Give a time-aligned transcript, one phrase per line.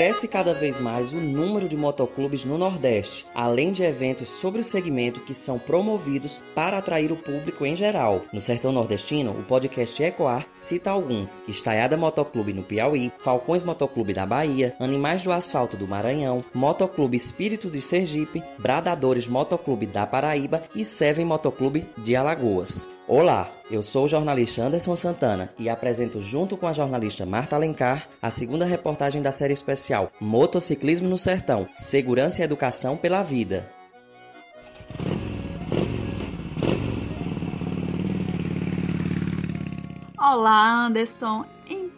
[0.00, 4.64] cresce cada vez mais o número de motoclubes no Nordeste, além de eventos sobre o
[4.64, 8.22] segmento que são promovidos para atrair o público em geral.
[8.32, 14.24] No sertão nordestino, o podcast Ecoar cita alguns: Estaiada Motoclube no Piauí, Falcões Motoclube da
[14.24, 20.82] Bahia, Animais do Asfalto do Maranhão, Motoclube Espírito de Sergipe, Bradadores Motoclube da Paraíba e
[20.82, 22.88] Seven Motoclube de Alagoas.
[23.12, 28.06] Olá, eu sou o jornalista Anderson Santana e apresento junto com a jornalista Marta Alencar
[28.22, 33.68] a segunda reportagem da série especial Motociclismo no Sertão, Segurança e Educação pela Vida.
[40.16, 41.44] Olá, Anderson.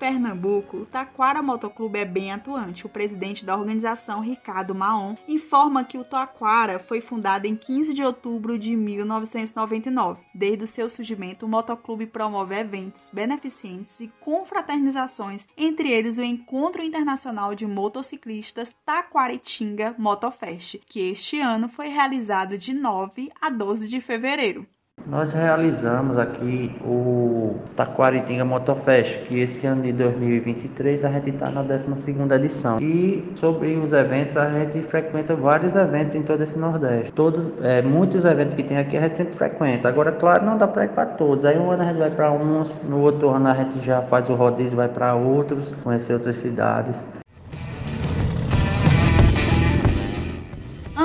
[0.02, 2.84] Pernambuco, o Taquara Motoclube é bem atuante.
[2.84, 8.02] O presidente da organização, Ricardo Maon, informa que o Taquara foi fundado em 15 de
[8.02, 10.20] outubro de 1999.
[10.34, 16.82] Desde o seu surgimento, o motoclube promove eventos beneficentes e confraternizações, entre eles o Encontro
[16.82, 24.00] Internacional de Motociclistas Taquaritinga Motofest, que este ano foi realizado de 9 a 12 de
[24.00, 24.66] fevereiro.
[25.04, 31.62] Nós realizamos aqui o Taquaritinga Motofest, que esse ano de 2023 a gente está na
[31.62, 31.90] 12
[32.36, 32.80] edição.
[32.80, 37.12] E sobre os eventos, a gente frequenta vários eventos em todo esse Nordeste.
[37.12, 39.88] Todos, é, muitos eventos que tem aqui a gente sempre frequenta.
[39.88, 41.44] Agora, claro, não dá para ir para todos.
[41.44, 44.28] Aí um ano a gente vai para uns, no outro ano a gente já faz
[44.28, 46.96] o rodízio, vai para outros, conhecer outras cidades.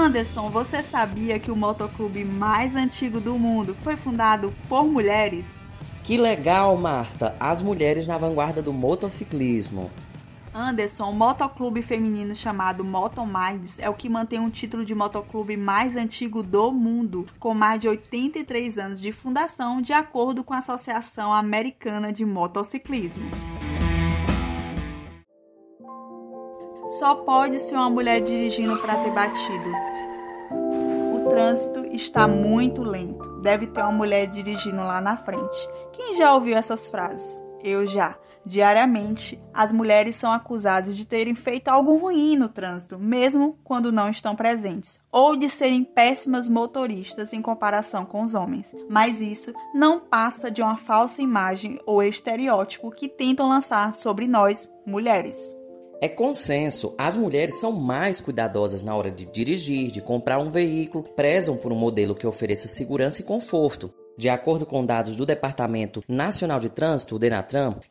[0.08, 5.67] Anderson, você sabia que o motoclube mais antigo do mundo foi fundado por mulheres?
[6.02, 7.36] Que legal, Marta!
[7.38, 9.91] As mulheres na vanguarda do motociclismo.
[10.53, 15.94] Anderson, o motoclube feminino chamado Motominds é o que mantém o título de motoclube mais
[15.97, 21.33] antigo do mundo, com mais de 83 anos de fundação, de acordo com a Associação
[21.33, 23.30] Americana de Motociclismo.
[26.97, 29.97] Só pode ser uma mulher dirigindo para ter batido
[31.38, 33.40] trânsito está muito lento.
[33.42, 35.70] Deve ter uma mulher dirigindo lá na frente.
[35.94, 37.40] Quem já ouviu essas frases?
[37.64, 38.18] Eu já.
[38.44, 44.09] Diariamente, as mulheres são acusadas de terem feito algo ruim no trânsito, mesmo quando não
[44.09, 48.75] estão presentes, ou de serem péssimas motoristas em comparação com os homens.
[48.90, 54.72] Mas isso não passa de uma falsa imagem ou estereótipo que tentam lançar sobre nós,
[54.88, 55.56] mulheres.
[56.00, 61.03] É consenso, as mulheres são mais cuidadosas na hora de dirigir, de comprar um veículo,
[61.03, 63.91] prezam por um modelo que ofereça segurança e conforto.
[64.16, 67.19] De acordo com dados do Departamento Nacional de Trânsito, o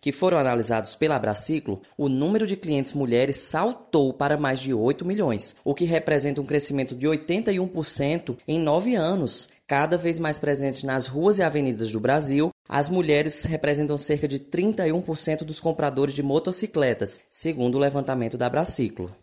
[0.00, 5.04] que foram analisados pela Braciclo, o número de clientes mulheres saltou para mais de 8
[5.04, 9.48] milhões, o que representa um crescimento de 81% em nove anos.
[9.66, 14.38] Cada vez mais presentes nas ruas e avenidas do Brasil, as mulheres representam cerca de
[14.38, 19.14] 31% dos compradores de motocicletas, segundo o levantamento da Braciclo.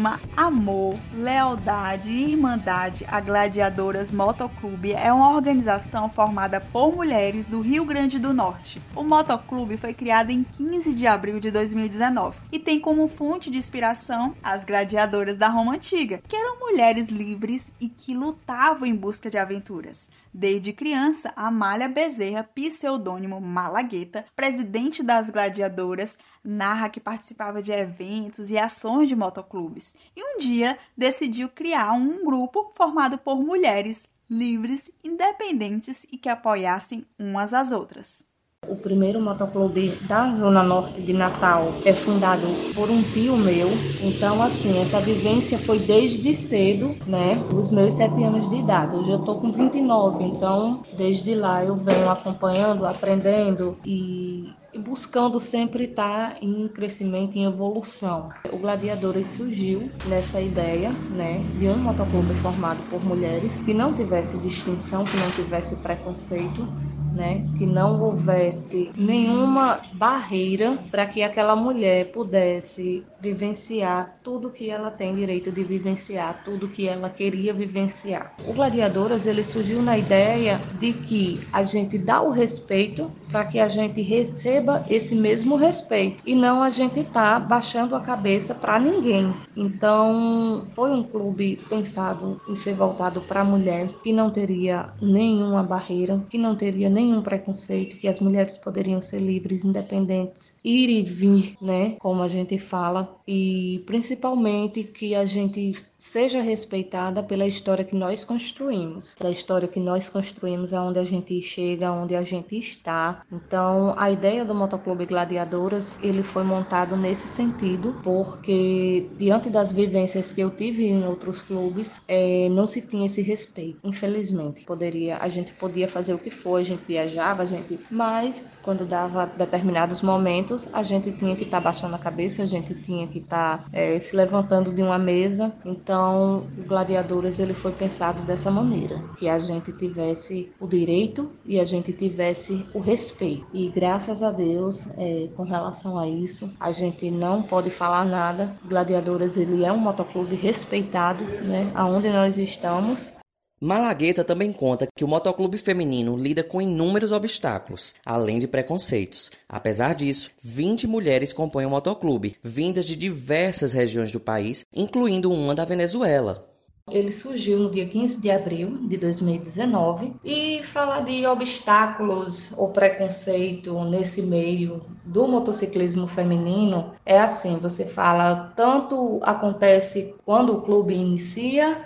[0.00, 7.60] Lema Amor, Lealdade e Irmandade a Gladiadoras Motoclube é uma organização formada por mulheres do
[7.60, 8.80] Rio Grande do Norte.
[8.96, 13.58] O Motoclube foi criado em 15 de abril de 2019 e tem como fonte de
[13.58, 19.28] inspiração as gladiadoras da Roma Antiga, que eram mulheres livres e que lutavam em busca
[19.28, 20.08] de aventuras.
[20.32, 28.56] Desde criança, Amália Bezerra, pseudônimo Malagueta, presidente das gladiadoras, narra que participava de eventos e
[28.56, 36.04] ações de motoclubes e um dia decidiu criar um grupo formado por mulheres livres, independentes
[36.04, 38.29] e que apoiassem umas às outras.
[38.70, 43.68] O primeiro motoclube da Zona Norte de Natal é fundado por um tio meu.
[44.00, 47.34] Então, assim, essa vivência foi desde cedo, né?
[47.50, 48.94] Dos meus sete anos de idade.
[48.94, 55.40] Hoje eu tô com 29, então desde lá eu venho acompanhando, aprendendo e e buscando
[55.40, 58.28] sempre estar em crescimento, em evolução.
[58.52, 64.38] O Gladiadores surgiu nessa ideia, né, de um motoclube formado por mulheres que não tivesse
[64.38, 66.68] distinção, que não tivesse preconceito,
[67.12, 67.44] né?
[67.58, 75.14] Que não houvesse nenhuma barreira para que aquela mulher pudesse vivenciar tudo que ela tem
[75.14, 78.34] direito de vivenciar, tudo que ela queria vivenciar.
[78.46, 83.58] O Gladiadoras ele surgiu na ideia de que a gente dá o respeito para que
[83.58, 88.78] a gente receba esse mesmo respeito e não a gente tá baixando a cabeça para
[88.78, 89.32] ninguém.
[89.56, 95.62] Então, foi um clube pensado em ser voltado para a mulher que não teria nenhuma
[95.62, 101.02] barreira, que não teria nenhum preconceito, que as mulheres poderiam ser livres, independentes, ir e
[101.02, 107.84] vir, né, como a gente fala, e principalmente que a gente seja respeitada pela história
[107.84, 112.58] que nós construímos, da história que nós construímos aonde a gente chega, aonde a gente
[112.58, 113.22] está.
[113.30, 120.32] Então, a ideia do Motoclube Gladiadoras, ele foi montado nesse sentido, porque diante das vivências
[120.32, 123.78] que eu tive em outros clubes, é, não se tinha esse respeito.
[123.84, 128.46] Infelizmente, poderia, a gente podia fazer o que for, a gente viajava, a gente, mas
[128.62, 132.74] quando dava determinados momentos, a gente tinha que estar tá baixando a cabeça, a gente
[132.74, 135.52] tinha que estar tá, é, se levantando de uma mesa.
[135.64, 141.58] Então, o Gladiadores ele foi pensado dessa maneira, que a gente tivesse o direito e
[141.58, 143.46] a gente tivesse o respeito.
[143.52, 148.54] E graças a Deus, é, com relação a isso, a gente não pode falar nada.
[148.64, 151.70] Gladiadores ele é um motoclube respeitado, né?
[151.74, 153.12] Aonde nós estamos,
[153.62, 159.32] Malagueta também conta que o motoclube feminino lida com inúmeros obstáculos, além de preconceitos.
[159.46, 165.54] Apesar disso, 20 mulheres compõem o motoclube, vindas de diversas regiões do país, incluindo uma
[165.54, 166.48] da Venezuela.
[166.90, 173.78] Ele surgiu no dia 15 de abril de 2019 e falar de obstáculos ou preconceito
[173.84, 181.78] nesse meio do motociclismo feminino é assim, você fala tanto acontece quando o clube inicia,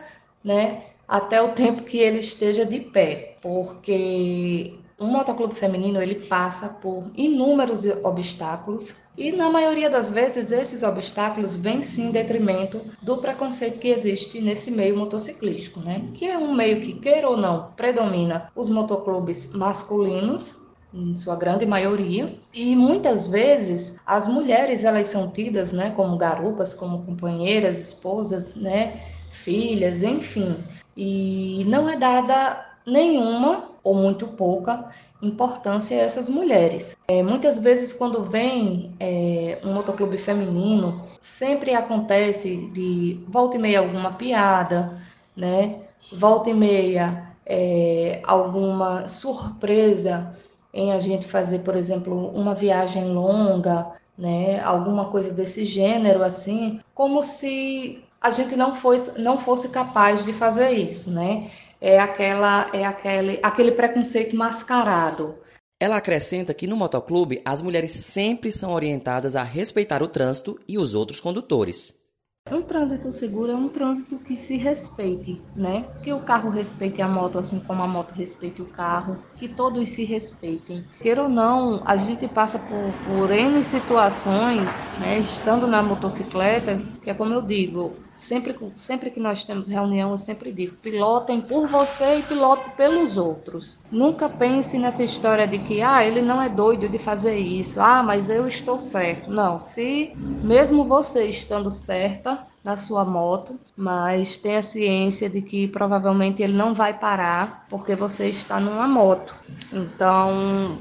[0.43, 0.94] né?
[1.07, 7.11] Até o tempo que ele esteja de pé, porque um motoclube feminino ele passa por
[7.17, 13.79] inúmeros obstáculos e na maioria das vezes esses obstáculos vêm sim em detrimento do preconceito
[13.79, 16.05] que existe nesse meio motociclístico, né?
[16.15, 20.65] Que é um meio que queira ou não predomina os motoclubes masculinos
[20.95, 26.73] em sua grande maioria, e muitas vezes as mulheres elas são tidas, né, como garupas,
[26.73, 30.55] como companheiras, esposas, né, filhas, enfim,
[30.97, 34.91] e não é dada nenhuma ou muito pouca
[35.23, 36.97] importância a essas mulheres.
[37.09, 43.81] É, muitas vezes, quando vem é, um motoclube feminino, sempre acontece de volta e meia
[43.81, 44.99] alguma piada,
[45.37, 45.81] né?
[46.13, 50.37] Volta e meia é, alguma surpresa
[50.73, 54.61] em a gente fazer, por exemplo, uma viagem longa, né?
[54.61, 60.33] Alguma coisa desse gênero assim, como se a gente não, foi, não fosse capaz de
[60.33, 61.51] fazer isso, né?
[61.79, 65.37] É, aquela, é aquele, aquele preconceito mascarado.
[65.79, 70.79] Ela acrescenta que no motoclube as mulheres sempre são orientadas a respeitar o trânsito e
[70.79, 72.03] os outros condutores.
[72.51, 75.87] Um trânsito seguro é um trânsito que se respeite, né?
[76.03, 79.91] Que o carro respeite a moto assim como a moto respeite o carro, que todos
[79.91, 80.85] se respeitem.
[81.01, 85.19] Queira ou não, a gente passa por, por N situações, né?
[85.19, 90.19] Estando na motocicleta, que é como eu digo, Sempre, sempre que nós temos reunião, eu
[90.19, 93.85] sempre digo: pilotem por você e pilotem pelos outros.
[93.91, 98.03] Nunca pense nessa história de que, ah, ele não é doido de fazer isso, ah,
[98.03, 99.31] mas eu estou certo.
[99.31, 106.43] Não, se mesmo você estando certa na sua moto, mas tenha ciência de que provavelmente
[106.43, 109.35] ele não vai parar porque você está numa moto.
[109.73, 110.79] Então,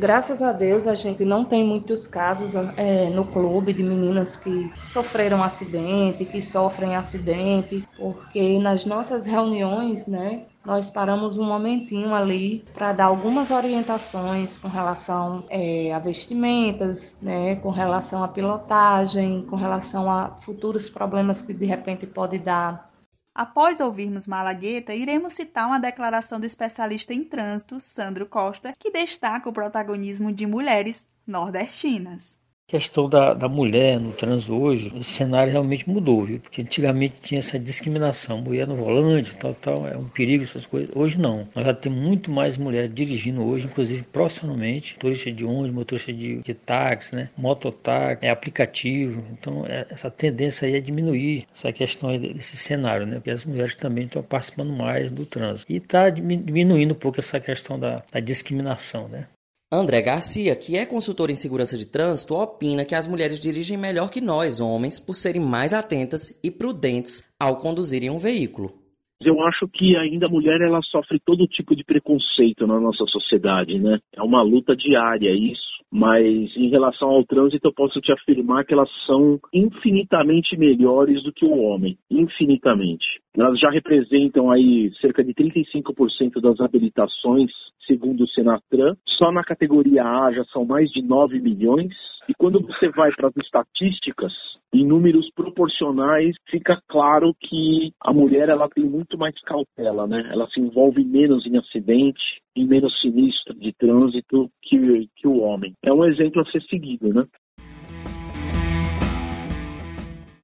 [0.00, 4.72] Graças a Deus a gente não tem muitos casos é, no clube de meninas que
[4.86, 12.64] sofreram acidente, que sofrem acidente, porque nas nossas reuniões, né, nós paramos um momentinho ali
[12.74, 19.56] para dar algumas orientações com relação é, a vestimentas, né, com relação à pilotagem, com
[19.56, 22.90] relação a futuros problemas que de repente pode dar.
[23.34, 29.48] Após ouvirmos Malagueta, iremos citar uma declaração do especialista em trânsito, Sandro Costa, que destaca
[29.48, 32.39] o protagonismo de mulheres nordestinas
[32.70, 36.38] questão da, da mulher no trânsito hoje, o cenário realmente mudou, viu?
[36.38, 40.90] Porque antigamente tinha essa discriminação, mulher no volante, tal, tal, é um perigo essas coisas.
[40.94, 41.48] Hoje não.
[41.54, 46.36] Nós já temos muito mais mulheres dirigindo hoje, inclusive profissionalmente, motorista de ônibus, motorista de,
[46.36, 47.30] de táxi, né?
[47.36, 49.24] Mototáxi, é aplicativo.
[49.32, 53.16] Então, é, essa tendência aí é diminuir essa questão desse cenário, né?
[53.16, 55.72] Porque as mulheres também estão participando mais do trânsito.
[55.72, 59.26] E está diminuindo um pouco essa questão da, da discriminação, né?
[59.72, 64.10] André Garcia, que é consultor em segurança de trânsito, opina que as mulheres dirigem melhor
[64.10, 68.72] que nós, homens, por serem mais atentas e prudentes ao conduzirem um veículo.
[69.20, 73.78] Eu acho que ainda a mulher ela sofre todo tipo de preconceito na nossa sociedade,
[73.78, 74.00] né?
[74.12, 75.79] É uma luta diária isso.
[75.92, 76.24] Mas
[76.56, 81.44] em relação ao trânsito, eu posso te afirmar que elas são infinitamente melhores do que
[81.44, 83.20] o homem, infinitamente.
[83.36, 87.50] Elas já representam aí cerca de 35% das habilitações,
[87.86, 88.94] segundo o Senatran.
[89.04, 91.92] Só na categoria A já são mais de 9 milhões.
[92.30, 94.32] E quando você vai para as estatísticas,
[94.72, 100.30] em números proporcionais, fica claro que a mulher ela tem muito mais cautela, né?
[100.32, 102.22] Ela se envolve menos em acidente,
[102.54, 105.74] em menos sinistro de trânsito que, que o homem.
[105.82, 107.26] É um exemplo a ser seguido, né?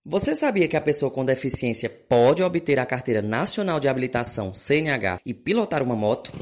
[0.04, 5.20] Você sabia que a pessoa com deficiência pode obter a Carteira Nacional de Habilitação CNH
[5.24, 6.32] e pilotar uma moto?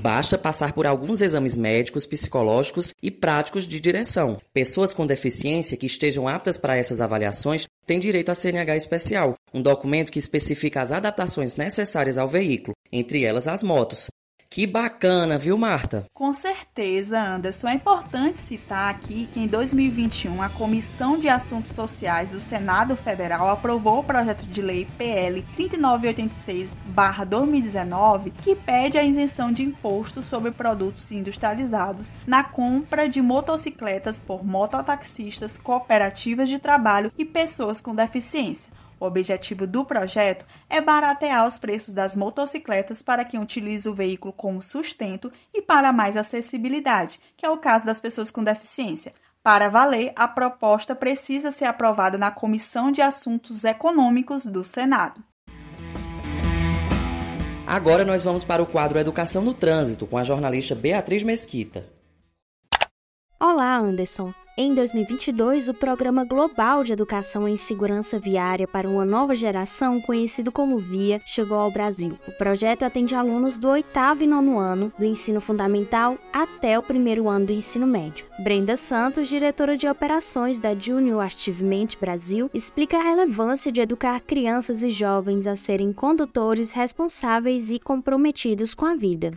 [0.00, 4.40] Basta passar por alguns exames médicos, psicológicos e práticos de direção.
[4.50, 9.60] Pessoas com deficiência que estejam aptas para essas avaliações têm direito a CNH especial, um
[9.60, 14.08] documento que especifica as adaptações necessárias ao veículo, entre elas as motos.
[14.52, 16.06] Que bacana, viu, Marta?
[16.12, 17.68] Com certeza, Anderson.
[17.68, 23.48] É importante citar aqui que em 2021 a Comissão de Assuntos Sociais do Senado Federal
[23.48, 31.12] aprovou o projeto de lei PL 3986-2019 que pede a isenção de imposto sobre produtos
[31.12, 38.72] industrializados na compra de motocicletas por mototaxistas, cooperativas de trabalho e pessoas com deficiência.
[39.00, 44.30] O objetivo do projeto é baratear os preços das motocicletas para quem utiliza o veículo
[44.30, 49.14] como sustento e para mais acessibilidade, que é o caso das pessoas com deficiência.
[49.42, 55.24] Para valer, a proposta precisa ser aprovada na Comissão de Assuntos Econômicos do Senado.
[57.66, 61.99] Agora nós vamos para o quadro Educação no Trânsito com a jornalista Beatriz Mesquita.
[63.42, 64.34] Olá, Anderson.
[64.54, 70.52] Em 2022, o Programa Global de Educação em Segurança Viária para uma Nova Geração, conhecido
[70.52, 72.18] como VIA, chegou ao Brasil.
[72.28, 77.30] O projeto atende alunos do oitavo e nono ano do ensino fundamental até o primeiro
[77.30, 78.26] ano do ensino médio.
[78.40, 84.82] Brenda Santos, diretora de operações da Junior Achievement Brasil, explica a relevância de educar crianças
[84.82, 89.30] e jovens a serem condutores responsáveis e comprometidos com a vida.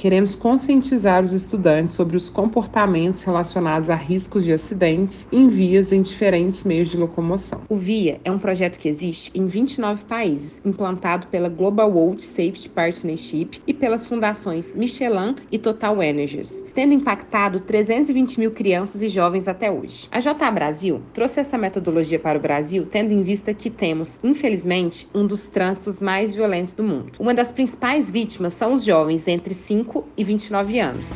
[0.00, 6.00] Queremos conscientizar os estudantes sobre os comportamentos relacionados a riscos de acidentes em vias em
[6.00, 7.60] diferentes meios de locomoção.
[7.68, 12.70] O VIA é um projeto que existe em 29 países, implantado pela Global Road Safety
[12.70, 19.48] Partnership e pelas fundações Michelin e Total Energies, tendo impactado 320 mil crianças e jovens
[19.48, 20.08] até hoje.
[20.10, 25.06] A JA Brasil trouxe essa metodologia para o Brasil, tendo em vista que temos, infelizmente,
[25.14, 27.12] um dos trânsitos mais violentos do mundo.
[27.18, 31.10] Uma das principais vítimas são os jovens entre 5 25 e 29 anos.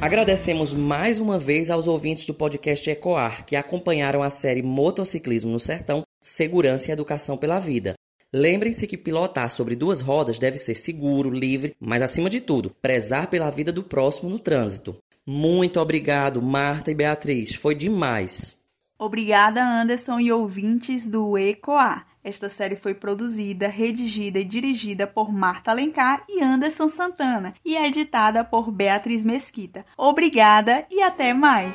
[0.00, 5.60] Agradecemos mais uma vez aos ouvintes do podcast Ecoar que acompanharam a série Motociclismo no
[5.60, 7.94] Sertão Segurança e Educação pela Vida.
[8.32, 13.30] Lembrem-se que pilotar sobre duas rodas deve ser seguro, livre, mas acima de tudo, prezar
[13.30, 14.96] pela vida do próximo no trânsito.
[15.24, 18.64] Muito obrigado, Marta e Beatriz, foi demais.
[18.98, 22.02] Obrigada, Anderson e ouvintes do ECOA.
[22.26, 27.86] Esta série foi produzida, redigida e dirigida por Marta Alencar e Anderson Santana e é
[27.86, 29.86] editada por Beatriz Mesquita.
[29.96, 31.72] Obrigada e até mais!